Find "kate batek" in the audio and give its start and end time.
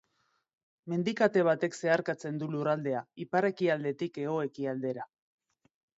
1.19-1.77